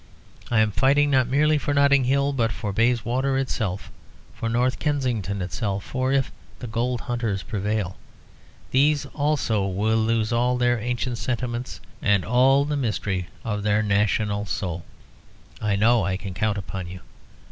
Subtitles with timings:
[0.49, 3.91] I am fighting not merely for Notting Hill, but for Bayswater itself;
[4.33, 5.83] for North Kensington itself.
[5.83, 7.97] For if the gold hunters prevail,
[8.71, 14.47] these also will lose all their ancient sentiments and all the mystery of their national
[14.47, 14.83] soul.
[15.61, 17.01] I know I can count upon you."